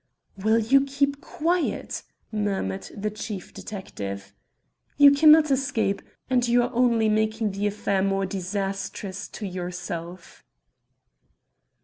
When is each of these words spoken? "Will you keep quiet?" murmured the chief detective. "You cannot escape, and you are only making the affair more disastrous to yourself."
"Will 0.35 0.57
you 0.57 0.81
keep 0.83 1.21
quiet?" 1.21 2.01
murmured 2.31 2.89
the 2.97 3.11
chief 3.11 3.53
detective. 3.53 4.33
"You 4.97 5.11
cannot 5.11 5.51
escape, 5.51 6.01
and 6.27 6.47
you 6.47 6.63
are 6.63 6.73
only 6.73 7.07
making 7.07 7.51
the 7.51 7.67
affair 7.67 8.01
more 8.01 8.25
disastrous 8.25 9.27
to 9.27 9.45
yourself." 9.45 10.43